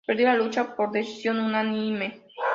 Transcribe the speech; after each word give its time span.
Perdió 0.03 0.25
la 0.29 0.35
lucha 0.35 0.75
por 0.75 0.91
decisión 0.91 1.37
unánime. 1.39 2.21